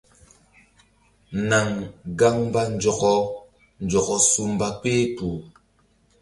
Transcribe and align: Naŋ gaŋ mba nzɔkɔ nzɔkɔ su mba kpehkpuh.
Naŋ 1.49 1.67
gaŋ 2.19 2.35
mba 2.47 2.61
nzɔkɔ 2.75 3.13
nzɔkɔ 3.83 4.15
su 4.29 4.43
mba 4.53 4.67
kpehkpuh. 4.79 5.37